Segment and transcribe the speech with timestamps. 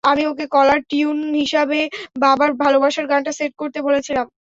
[0.03, 1.79] আমি ওকে caller tune হিসাবে
[2.21, 4.25] বাবার ভালবাসার গানটা সেট করতে বলেছিলাম।